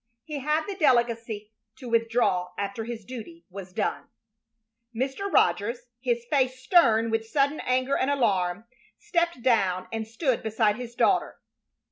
[0.23, 4.07] He had the delicacy to withdraw after his duty was done.
[4.95, 5.31] Mr.
[5.31, 8.65] Rogers, his face stern with sudden anger and alarm,
[8.97, 11.39] stepped down and stood beside his daughter.